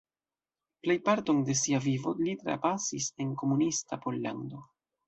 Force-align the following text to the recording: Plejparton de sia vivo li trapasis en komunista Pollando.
Plejparton 0.85 1.43
de 1.49 1.57
sia 1.61 1.83
vivo 1.85 2.15
li 2.23 2.35
trapasis 2.43 3.13
en 3.27 3.39
komunista 3.45 4.03
Pollando. 4.09 4.69